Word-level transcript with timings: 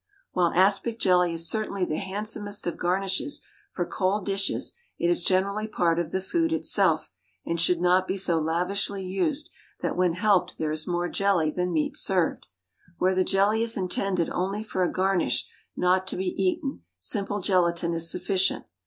While 0.31 0.51
aspic 0.53 0.97
jelly 0.97 1.31
is 1.33 1.47
certainly 1.47 1.85
the 1.85 1.99
handsomest 1.99 2.65
of 2.65 2.75
garnishes 2.75 3.39
for 3.71 3.85
cold 3.85 4.25
dishes, 4.25 4.73
it 4.97 5.09
is 5.11 5.23
generally 5.23 5.67
part 5.67 5.99
of 5.99 6.09
the 6.11 6.21
food 6.21 6.51
itself, 6.51 7.11
and 7.45 7.61
should 7.61 7.79
not 7.79 8.07
be 8.07 8.17
so 8.17 8.39
lavishly 8.39 9.05
used 9.05 9.51
that 9.81 9.95
when 9.95 10.13
helped 10.13 10.57
there 10.57 10.71
is 10.71 10.87
more 10.87 11.07
jelly 11.07 11.51
than 11.51 11.71
meat 11.71 11.95
served. 11.95 12.47
Where 12.97 13.13
the 13.13 13.23
jelly 13.23 13.61
is 13.61 13.77
intended 13.77 14.31
only 14.31 14.63
for 14.63 14.81
a 14.83 14.91
garnish 14.91 15.47
not 15.75 16.07
to 16.07 16.15
be 16.17 16.29
eaten, 16.35 16.81
simple 16.97 17.39
gelatine 17.39 17.93
is 17.93 18.09
sufficient. 18.09 18.65